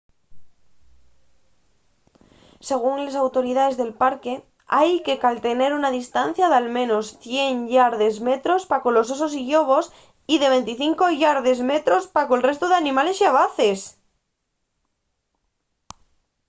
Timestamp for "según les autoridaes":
2.69-3.77